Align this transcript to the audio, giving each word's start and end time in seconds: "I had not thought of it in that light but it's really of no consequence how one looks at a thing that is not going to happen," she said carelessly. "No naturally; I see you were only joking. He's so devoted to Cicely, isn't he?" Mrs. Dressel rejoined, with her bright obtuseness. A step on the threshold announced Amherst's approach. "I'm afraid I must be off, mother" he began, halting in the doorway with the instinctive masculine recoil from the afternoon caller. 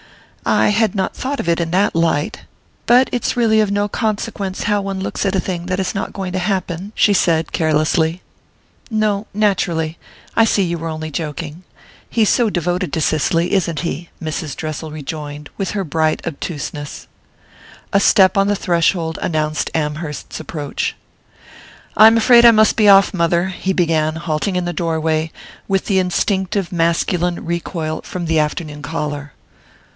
"I 0.47 0.69
had 0.69 0.95
not 0.95 1.15
thought 1.15 1.39
of 1.39 1.47
it 1.47 1.59
in 1.59 1.69
that 1.69 1.93
light 1.95 2.41
but 2.87 3.07
it's 3.11 3.37
really 3.37 3.59
of 3.59 3.69
no 3.69 3.87
consequence 3.87 4.63
how 4.63 4.81
one 4.81 4.99
looks 4.99 5.27
at 5.27 5.35
a 5.35 5.39
thing 5.39 5.67
that 5.67 5.79
is 5.79 5.93
not 5.93 6.11
going 6.11 6.33
to 6.33 6.39
happen," 6.39 6.91
she 6.95 7.13
said 7.13 7.51
carelessly. 7.51 8.23
"No 8.89 9.27
naturally; 9.35 9.99
I 10.35 10.43
see 10.45 10.63
you 10.63 10.79
were 10.79 10.87
only 10.87 11.11
joking. 11.11 11.61
He's 12.09 12.29
so 12.29 12.49
devoted 12.49 12.91
to 12.93 12.99
Cicely, 12.99 13.53
isn't 13.53 13.81
he?" 13.81 14.09
Mrs. 14.21 14.55
Dressel 14.55 14.89
rejoined, 14.91 15.51
with 15.55 15.71
her 15.71 15.83
bright 15.83 16.25
obtuseness. 16.25 17.07
A 17.93 17.99
step 17.99 18.35
on 18.35 18.47
the 18.47 18.55
threshold 18.55 19.19
announced 19.21 19.69
Amherst's 19.75 20.39
approach. 20.39 20.95
"I'm 21.95 22.17
afraid 22.17 22.43
I 22.43 22.51
must 22.51 22.75
be 22.75 22.89
off, 22.89 23.13
mother" 23.13 23.47
he 23.49 23.71
began, 23.71 24.15
halting 24.15 24.55
in 24.55 24.65
the 24.65 24.73
doorway 24.73 25.31
with 25.67 25.85
the 25.85 25.99
instinctive 25.99 26.71
masculine 26.71 27.45
recoil 27.45 28.01
from 28.01 28.25
the 28.25 28.39
afternoon 28.39 28.81
caller. 28.81 29.33